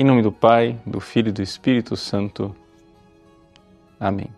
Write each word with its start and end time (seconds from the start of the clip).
Em 0.00 0.04
nome 0.04 0.22
do 0.22 0.30
Pai, 0.30 0.80
do 0.86 1.00
Filho 1.00 1.30
e 1.30 1.32
do 1.32 1.42
Espírito 1.42 1.96
Santo. 1.96 2.54
Amém. 3.98 4.30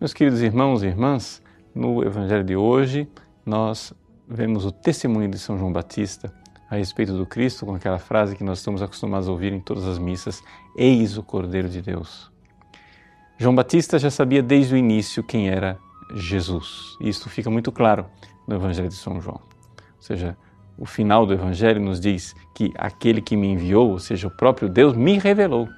Meus 0.00 0.12
queridos 0.12 0.42
irmãos 0.42 0.82
e 0.82 0.88
irmãs, 0.88 1.40
no 1.72 2.02
Evangelho 2.02 2.42
de 2.42 2.56
hoje 2.56 3.08
nós 3.46 3.94
vemos 4.26 4.64
o 4.64 4.72
testemunho 4.72 5.30
de 5.30 5.38
São 5.38 5.56
João 5.56 5.72
Batista 5.72 6.34
a 6.68 6.74
respeito 6.74 7.16
do 7.16 7.24
Cristo 7.24 7.64
com 7.66 7.76
aquela 7.76 8.00
frase 8.00 8.34
que 8.34 8.42
nós 8.42 8.58
estamos 8.58 8.82
acostumados 8.82 9.28
a 9.28 9.30
ouvir 9.30 9.52
em 9.52 9.60
todas 9.60 9.86
as 9.86 9.96
missas: 9.96 10.42
Eis 10.76 11.16
o 11.16 11.22
Cordeiro 11.22 11.68
de 11.68 11.80
Deus. 11.80 12.32
João 13.38 13.54
Batista 13.54 13.96
já 13.96 14.10
sabia 14.10 14.42
desde 14.42 14.74
o 14.74 14.76
início 14.76 15.22
quem 15.22 15.50
era 15.50 15.78
Jesus. 16.16 16.96
Isso 17.00 17.30
fica 17.30 17.48
muito 17.48 17.70
claro 17.70 18.06
no 18.44 18.56
Evangelho 18.56 18.88
de 18.88 18.96
São 18.96 19.20
João. 19.20 19.40
Ou 19.76 20.02
seja, 20.02 20.36
o 20.78 20.86
final 20.86 21.26
do 21.26 21.34
Evangelho 21.34 21.80
nos 21.80 21.98
diz 21.98 22.34
que 22.54 22.72
aquele 22.76 23.20
que 23.20 23.36
me 23.36 23.48
enviou, 23.48 23.90
ou 23.90 23.98
seja, 23.98 24.28
o 24.28 24.30
próprio 24.30 24.68
Deus, 24.68 24.94
me 24.94 25.18
revelou. 25.18 25.68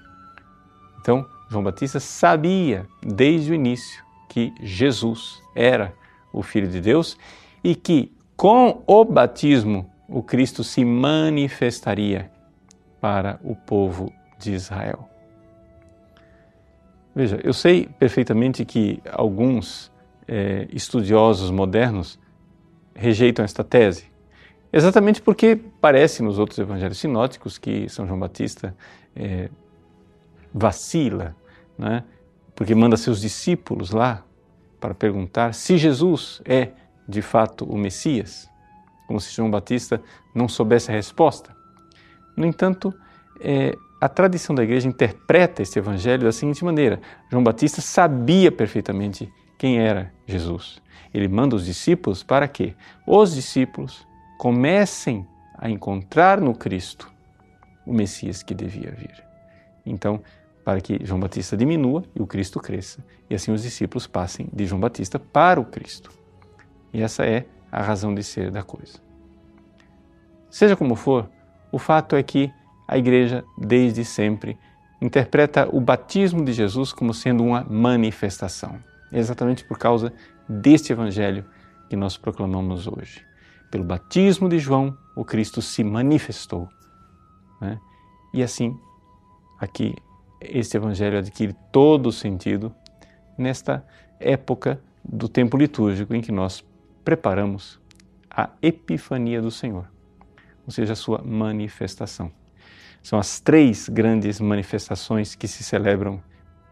Então, 1.00 1.26
João 1.48 1.64
Batista 1.64 1.98
sabia 1.98 2.86
desde 3.02 3.50
o 3.50 3.54
início 3.54 4.04
que 4.28 4.52
Jesus 4.60 5.42
era 5.56 5.94
o 6.32 6.42
Filho 6.42 6.68
de 6.68 6.80
Deus 6.80 7.16
e 7.64 7.74
que 7.74 8.12
com 8.36 8.82
o 8.86 9.04
batismo 9.04 9.90
o 10.06 10.22
Cristo 10.22 10.62
se 10.62 10.84
manifestaria 10.84 12.30
para 13.00 13.40
o 13.42 13.56
povo 13.56 14.12
de 14.38 14.52
Israel. 14.52 15.08
Veja, 17.14 17.40
eu 17.42 17.52
sei 17.52 17.86
perfeitamente 17.98 18.64
que 18.64 19.00
alguns 19.10 19.90
é, 20.28 20.68
estudiosos 20.72 21.50
modernos 21.50 22.18
rejeitam 22.94 23.44
esta 23.44 23.64
tese, 23.64 24.09
exatamente 24.72 25.20
porque 25.20 25.58
parece 25.80 26.22
nos 26.22 26.38
outros 26.38 26.58
evangelhos 26.58 26.98
sinóticos 26.98 27.58
que 27.58 27.88
São 27.88 28.06
João 28.06 28.18
Batista 28.18 28.74
é, 29.14 29.48
vacila, 30.52 31.34
né? 31.78 32.04
porque 32.54 32.74
manda 32.74 32.96
seus 32.96 33.20
discípulos 33.20 33.90
lá 33.90 34.24
para 34.78 34.94
perguntar 34.94 35.54
se 35.54 35.76
Jesus 35.76 36.40
é 36.44 36.70
de 37.08 37.22
fato 37.22 37.64
o 37.64 37.76
Messias, 37.76 38.48
como 39.06 39.20
se 39.20 39.34
João 39.34 39.50
Batista 39.50 40.00
não 40.34 40.48
soubesse 40.48 40.90
a 40.90 40.94
resposta. 40.94 41.54
No 42.36 42.46
entanto, 42.46 42.94
é, 43.40 43.76
a 44.00 44.08
tradição 44.08 44.54
da 44.54 44.62
igreja 44.62 44.88
interpreta 44.88 45.62
este 45.62 45.78
evangelho 45.78 46.24
da 46.24 46.32
seguinte 46.32 46.64
maneira: 46.64 47.00
João 47.30 47.42
Batista 47.42 47.80
sabia 47.80 48.50
perfeitamente 48.50 49.30
quem 49.58 49.78
era 49.78 50.12
Jesus. 50.26 50.80
Ele 51.12 51.28
manda 51.28 51.56
os 51.56 51.66
discípulos 51.66 52.22
para 52.22 52.46
que 52.46 52.74
os 53.06 53.34
discípulos 53.34 54.06
comecem 54.40 55.28
a 55.54 55.68
encontrar 55.68 56.40
no 56.40 56.54
Cristo 56.54 57.12
o 57.84 57.92
Messias 57.92 58.42
que 58.42 58.54
devia 58.54 58.90
vir. 58.90 59.22
Então, 59.84 60.22
para 60.64 60.80
que 60.80 60.98
João 61.04 61.20
Batista 61.20 61.58
diminua 61.58 62.04
e 62.16 62.22
o 62.22 62.26
Cristo 62.26 62.58
cresça, 62.58 63.04
e 63.28 63.34
assim 63.34 63.52
os 63.52 63.62
discípulos 63.62 64.06
passem 64.06 64.48
de 64.50 64.64
João 64.64 64.80
Batista 64.80 65.18
para 65.18 65.60
o 65.60 65.64
Cristo. 65.66 66.10
E 66.90 67.02
essa 67.02 67.26
é 67.26 67.44
a 67.70 67.82
razão 67.82 68.14
de 68.14 68.22
ser 68.22 68.50
da 68.50 68.62
coisa. 68.62 68.98
Seja 70.48 70.74
como 70.74 70.96
for, 70.96 71.28
o 71.70 71.78
fato 71.78 72.16
é 72.16 72.22
que 72.22 72.50
a 72.88 72.96
igreja, 72.96 73.44
desde 73.58 74.06
sempre, 74.06 74.56
interpreta 75.02 75.68
o 75.70 75.82
batismo 75.82 76.42
de 76.42 76.54
Jesus 76.54 76.94
como 76.94 77.12
sendo 77.12 77.44
uma 77.44 77.62
manifestação. 77.68 78.82
Exatamente 79.12 79.64
por 79.64 79.76
causa 79.76 80.10
deste 80.48 80.94
evangelho 80.94 81.44
que 81.90 81.94
nós 81.96 82.16
proclamamos 82.16 82.86
hoje. 82.86 83.28
Pelo 83.70 83.84
batismo 83.84 84.48
de 84.48 84.58
João, 84.58 84.96
o 85.14 85.24
Cristo 85.24 85.62
se 85.62 85.84
manifestou. 85.84 86.68
Né? 87.60 87.80
E 88.34 88.42
assim, 88.42 88.78
aqui, 89.58 89.94
este 90.40 90.76
evangelho 90.76 91.18
adquire 91.18 91.54
todo 91.70 92.08
o 92.08 92.12
sentido 92.12 92.74
nesta 93.36 93.84
época 94.18 94.80
do 95.04 95.28
tempo 95.28 95.56
litúrgico 95.56 96.14
em 96.14 96.20
que 96.20 96.32
nós 96.32 96.64
preparamos 97.04 97.80
a 98.30 98.50
Epifania 98.62 99.40
do 99.40 99.50
Senhor, 99.50 99.86
ou 100.66 100.72
seja, 100.72 100.92
a 100.92 100.96
sua 100.96 101.22
manifestação. 101.22 102.30
São 103.02 103.18
as 103.18 103.40
três 103.40 103.88
grandes 103.88 104.40
manifestações 104.40 105.34
que 105.34 105.48
se 105.48 105.64
celebram 105.64 106.22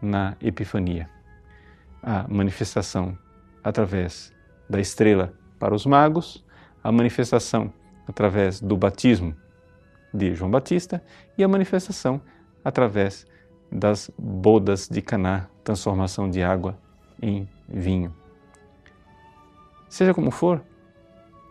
na 0.01 0.35
Epifania 0.41 1.09
a 2.01 2.25
manifestação 2.27 3.17
através 3.63 4.33
da 4.69 4.79
estrela 4.79 5.33
para 5.57 5.75
os 5.75 5.85
magos, 5.85 6.45
a 6.83 6.91
manifestação 6.91 7.73
através 8.07 8.59
do 8.59 8.75
batismo 8.75 9.35
de 10.13 10.33
João 10.33 10.49
Batista 10.49 11.03
e 11.37 11.43
a 11.43 11.47
manifestação 11.47 12.21
através 12.63 13.25
das 13.71 14.09
bodas 14.17 14.87
de 14.89 15.01
Caná, 15.01 15.47
transformação 15.63 16.29
de 16.29 16.41
água 16.41 16.77
em 17.21 17.47
vinho. 17.67 18.13
Seja 19.87 20.13
como 20.13 20.31
for, 20.31 20.63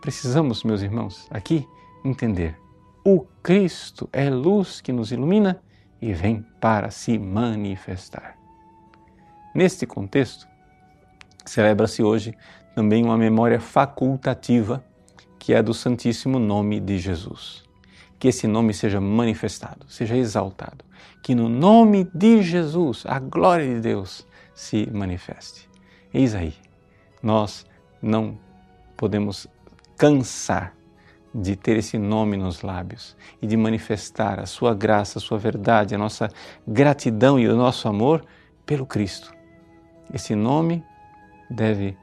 precisamos, 0.01 0.63
meus 0.63 0.81
irmãos, 0.81 1.27
aqui 1.29 1.67
entender: 2.03 2.57
o 3.05 3.25
Cristo 3.41 4.09
é 4.11 4.29
luz 4.29 4.81
que 4.81 4.91
nos 4.91 5.11
ilumina 5.11 5.61
e 6.01 6.13
vem 6.13 6.45
para 6.59 6.89
se 6.89 7.17
manifestar. 7.17 8.37
Neste 9.53 9.85
contexto, 9.85 10.47
celebra-se 11.45 12.03
hoje 12.03 12.37
também 12.75 13.03
uma 13.03 13.17
memória 13.17 13.59
facultativa, 13.59 14.83
que 15.39 15.53
é 15.53 15.63
do 15.63 15.73
Santíssimo 15.73 16.37
Nome 16.37 16.79
de 16.81 16.99
Jesus. 16.99 17.63
Que 18.19 18.27
esse 18.27 18.45
nome 18.45 18.73
seja 18.73 18.99
manifestado, 18.99 19.85
seja 19.87 20.15
exaltado. 20.15 20.83
Que 21.23 21.33
no 21.33 21.47
nome 21.47 22.03
de 22.13 22.43
Jesus 22.43 23.05
a 23.07 23.17
glória 23.17 23.65
de 23.65 23.79
Deus 23.79 24.27
se 24.53 24.89
manifeste. 24.91 25.69
Eis 26.13 26.35
aí, 26.35 26.53
nós 27.23 27.65
não 28.01 28.37
podemos 28.97 29.47
cansar 29.97 30.75
de 31.33 31.55
ter 31.55 31.77
esse 31.77 31.97
nome 31.97 32.35
nos 32.35 32.61
lábios 32.61 33.15
e 33.41 33.47
de 33.47 33.55
manifestar 33.55 34.39
a 34.39 34.45
sua 34.45 34.73
graça, 34.73 35.19
a 35.19 35.21
sua 35.21 35.37
verdade, 35.37 35.95
a 35.95 35.97
nossa 35.97 36.27
gratidão 36.67 37.39
e 37.39 37.47
o 37.47 37.55
nosso 37.55 37.87
amor 37.87 38.25
pelo 38.65 38.85
Cristo. 38.85 39.33
Esse 40.13 40.35
nome 40.35 40.83
deve 41.49 41.95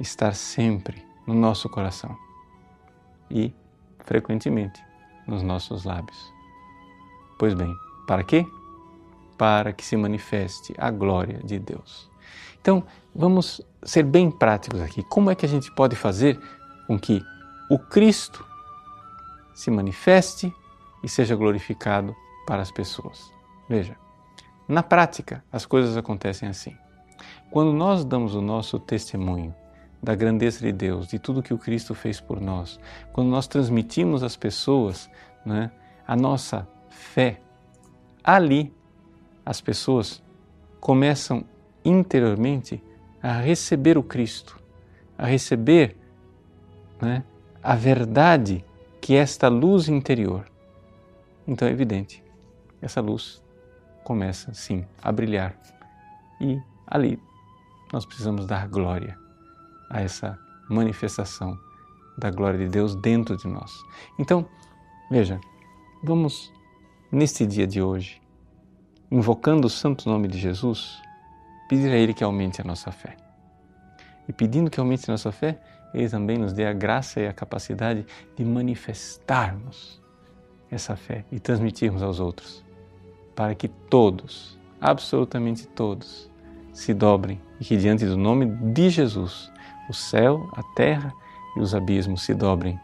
estar 0.00 0.34
sempre 0.34 1.02
no 1.26 1.34
nosso 1.34 1.68
coração 1.68 2.25
e, 3.30 3.54
frequentemente, 4.00 4.82
nos 5.26 5.42
nossos 5.42 5.84
lábios. 5.84 6.32
Pois 7.38 7.54
bem, 7.54 7.74
para 8.06 8.22
quê? 8.22 8.46
Para 9.36 9.72
que 9.72 9.84
se 9.84 9.96
manifeste 9.96 10.74
a 10.78 10.90
glória 10.90 11.40
de 11.44 11.58
Deus. 11.58 12.10
Então, 12.60 12.84
vamos 13.14 13.60
ser 13.82 14.02
bem 14.02 14.30
práticos 14.30 14.80
aqui. 14.80 15.02
Como 15.04 15.30
é 15.30 15.34
que 15.34 15.46
a 15.46 15.48
gente 15.48 15.70
pode 15.72 15.94
fazer 15.94 16.40
com 16.86 16.98
que 16.98 17.22
o 17.70 17.78
Cristo 17.78 18.44
se 19.54 19.70
manifeste 19.70 20.52
e 21.02 21.08
seja 21.08 21.36
glorificado 21.36 22.14
para 22.46 22.62
as 22.62 22.70
pessoas? 22.70 23.32
Veja, 23.68 23.96
na 24.66 24.82
prática, 24.82 25.44
as 25.52 25.66
coisas 25.66 25.96
acontecem 25.96 26.48
assim. 26.48 26.76
Quando 27.50 27.72
nós 27.72 28.04
damos 28.04 28.34
o 28.34 28.40
nosso 28.40 28.78
testemunho 28.78 29.54
da 30.02 30.14
grandeza 30.14 30.60
de 30.60 30.72
Deus, 30.72 31.08
de 31.08 31.18
tudo 31.18 31.42
que 31.42 31.54
o 31.54 31.58
Cristo 31.58 31.94
fez 31.94 32.20
por 32.20 32.40
nós, 32.40 32.78
quando 33.12 33.28
nós 33.28 33.46
transmitimos 33.46 34.22
às 34.22 34.36
pessoas 34.36 35.10
né, 35.44 35.70
a 36.06 36.14
nossa 36.14 36.68
fé, 36.88 37.40
ali 38.22 38.72
as 39.44 39.60
pessoas 39.60 40.22
começam 40.80 41.44
interiormente 41.84 42.82
a 43.22 43.40
receber 43.40 43.96
o 43.96 44.02
Cristo, 44.02 44.60
a 45.16 45.26
receber 45.26 45.96
né, 47.00 47.24
a 47.62 47.74
verdade 47.74 48.64
que 49.00 49.14
é 49.14 49.18
esta 49.18 49.48
luz 49.48 49.88
interior. 49.88 50.46
Então 51.46 51.66
é 51.66 51.70
evidente, 51.70 52.22
essa 52.82 53.00
luz 53.00 53.42
começa 54.04 54.52
sim 54.52 54.84
a 55.02 55.10
brilhar. 55.10 55.56
E 56.40 56.60
ali 56.86 57.20
nós 57.92 58.04
precisamos 58.04 58.46
dar 58.46 58.68
glória 58.68 59.25
a 59.90 60.00
essa 60.00 60.38
manifestação 60.68 61.58
da 62.16 62.30
glória 62.30 62.58
de 62.58 62.68
Deus 62.68 62.94
dentro 62.94 63.36
de 63.36 63.46
nós. 63.46 63.72
Então, 64.18 64.46
veja, 65.10 65.40
vamos 66.02 66.52
neste 67.12 67.46
dia 67.46 67.66
de 67.66 67.80
hoje, 67.82 68.20
invocando 69.10 69.66
o 69.66 69.70
santo 69.70 70.08
nome 70.08 70.28
de 70.28 70.38
Jesus, 70.38 71.00
pedir 71.68 71.90
a 71.92 71.96
Ele 71.96 72.14
que 72.14 72.24
aumente 72.24 72.60
a 72.60 72.64
nossa 72.64 72.90
fé. 72.90 73.16
E 74.28 74.32
pedindo 74.32 74.70
que 74.70 74.80
aumente 74.80 75.08
a 75.08 75.12
nossa 75.12 75.30
fé, 75.30 75.60
Ele 75.94 76.08
também 76.08 76.38
nos 76.38 76.52
dê 76.52 76.66
a 76.66 76.72
graça 76.72 77.20
e 77.20 77.28
a 77.28 77.32
capacidade 77.32 78.04
de 78.36 78.44
manifestarmos 78.44 80.02
essa 80.70 80.96
fé 80.96 81.24
e 81.30 81.38
transmitirmos 81.38 82.02
aos 82.02 82.18
outros, 82.18 82.64
para 83.34 83.54
que 83.54 83.68
todos, 83.68 84.58
absolutamente 84.80 85.66
todos, 85.68 86.30
se 86.72 86.92
dobrem 86.92 87.40
e 87.60 87.64
que 87.64 87.76
diante 87.76 88.04
do 88.04 88.16
nome 88.16 88.46
de 88.46 88.90
Jesus 88.90 89.50
o 89.88 89.94
céu, 89.94 90.48
a 90.52 90.62
terra 90.74 91.12
e 91.56 91.60
os 91.60 91.74
abismos 91.74 92.22
se 92.22 92.34
dobrem 92.34 92.78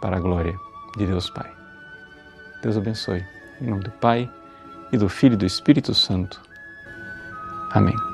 para 0.00 0.16
a 0.16 0.20
glória 0.20 0.54
de 0.96 1.06
Deus 1.06 1.30
Pai. 1.30 1.50
Deus 2.62 2.76
abençoe. 2.76 3.24
Em 3.60 3.66
nome 3.66 3.84
do 3.84 3.90
Pai, 3.92 4.28
e 4.92 4.96
do 4.96 5.08
Filho 5.08 5.34
e 5.34 5.38
do 5.38 5.46
Espírito 5.46 5.94
Santo. 5.94 6.40
Amém. 7.70 8.11